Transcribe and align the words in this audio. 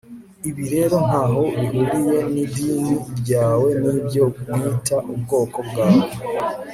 ibi 0.49 0.63
rero 0.73 0.95
ntaho 1.07 1.41
bihuriye 1.57 2.17
n'idini 2.33 2.95
ryawe 3.19 3.69
nibyo 3.83 4.23
mwita 4.53 4.95
ubwoko 5.13 5.57
bwawe 5.67 6.09